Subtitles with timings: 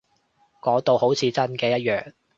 [0.63, 2.13] 講到好似真嘅一樣